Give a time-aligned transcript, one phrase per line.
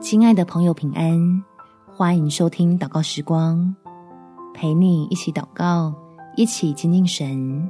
[0.00, 1.42] 亲爱的朋友，平安！
[1.86, 3.74] 欢迎收听祷告时光，
[4.52, 5.92] 陪你一起祷告，
[6.36, 7.68] 一起亲近神。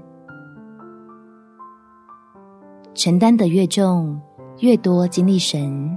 [2.94, 4.20] 承担的越重，
[4.58, 5.96] 越多经历神。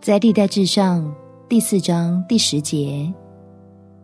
[0.00, 1.12] 在历代志上
[1.48, 3.12] 第四章第十节，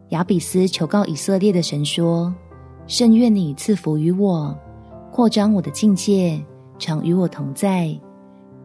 [0.08, 2.34] 亚比斯求告以色列的神说
[2.88, 4.56] ：“甚愿你赐福于我，
[5.12, 6.42] 扩张我的境界，
[6.78, 7.96] 常与我同在。”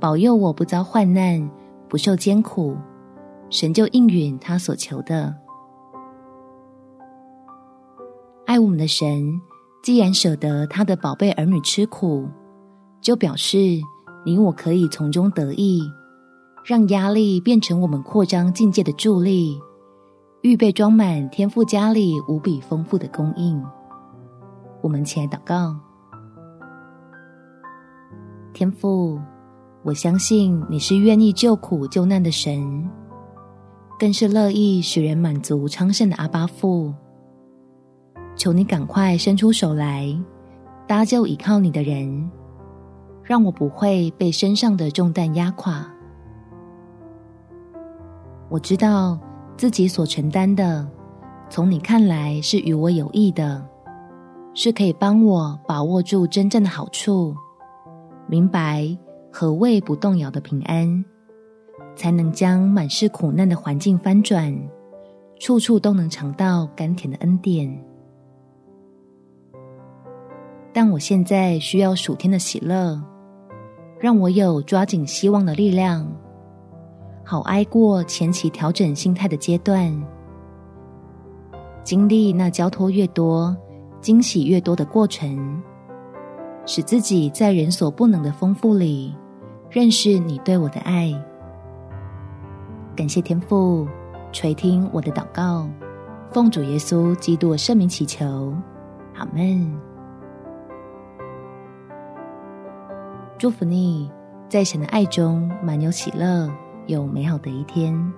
[0.04, 1.50] 保佑我不遭患难，
[1.88, 2.76] 不受艰苦，
[3.50, 5.34] 神就应允他所求的。
[8.46, 9.40] 爱我们的神，
[9.82, 12.28] 既然舍得他的宝贝儿女吃苦，
[13.00, 13.58] 就表示
[14.26, 15.90] 你我可以从中得益，
[16.66, 19.58] 让压力变成我们扩张境界的助力，
[20.42, 23.64] 预备装满天赋家里无比丰富的供应。
[24.82, 25.74] 我们起来祷告，
[28.52, 29.18] 天父。
[29.84, 32.90] 我相信你是愿意救苦救难的神，
[34.00, 36.94] 更是乐意使人满足昌盛的阿巴父。
[38.38, 40.18] 求你赶快伸出手来，
[40.88, 42.32] 搭救倚靠你的人，
[43.24, 45.86] 让我不会被身上的重担压垮。
[48.50, 49.20] 我知道
[49.58, 50.88] 自己所承担的，
[51.50, 53.62] 从你看来是与我有益的，
[54.54, 57.36] 是可以帮我把握住真正的好处，
[58.28, 58.98] 明白。
[59.36, 61.04] 何谓不动摇的平安，
[61.96, 64.56] 才能将满是苦难的环境翻转，
[65.40, 67.84] 处处都能尝到甘甜的恩典。
[70.72, 73.02] 但我现在需要暑天的喜乐，
[74.00, 76.08] 让我有抓紧希望的力量，
[77.26, 79.92] 好挨过前期调整心态的阶段，
[81.84, 83.58] 经历那交托越多、
[84.00, 85.60] 惊喜越多的过程，
[86.68, 89.12] 使自己在人所不能的丰富里。
[89.74, 91.12] 认识你对我的爱，
[92.96, 93.88] 感谢天父
[94.32, 95.68] 垂听我的祷告，
[96.30, 98.54] 奉主耶稣基督的圣名祈求，
[99.16, 99.76] 阿门。
[103.40, 104.12] 祝福你，
[104.48, 106.48] 在神的爱中满有喜乐，
[106.86, 108.14] 有美好的一天。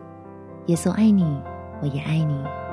[0.66, 1.23] 耶稣爱你，
[1.81, 2.64] 我也爱你。